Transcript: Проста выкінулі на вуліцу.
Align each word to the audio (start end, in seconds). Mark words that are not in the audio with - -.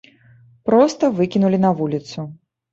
Проста 0.69 1.11
выкінулі 1.21 1.63
на 1.69 1.73
вуліцу. 1.85 2.29